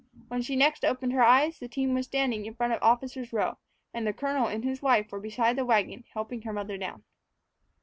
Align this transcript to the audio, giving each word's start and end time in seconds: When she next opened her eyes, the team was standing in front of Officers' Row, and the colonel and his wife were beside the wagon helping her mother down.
When 0.29 0.41
she 0.41 0.55
next 0.55 0.83
opened 0.83 1.13
her 1.13 1.21
eyes, 1.21 1.59
the 1.59 1.67
team 1.67 1.93
was 1.93 2.07
standing 2.07 2.47
in 2.47 2.55
front 2.55 2.73
of 2.73 2.81
Officers' 2.81 3.31
Row, 3.31 3.59
and 3.93 4.07
the 4.07 4.13
colonel 4.13 4.47
and 4.47 4.63
his 4.63 4.81
wife 4.81 5.11
were 5.11 5.19
beside 5.19 5.57
the 5.57 5.63
wagon 5.63 6.05
helping 6.15 6.41
her 6.41 6.53
mother 6.53 6.75
down. 6.75 7.03